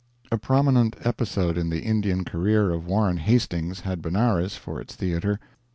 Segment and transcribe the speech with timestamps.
[0.31, 5.39] A prominent episode in the Indian career of Warren Hastings had Benares for its theater.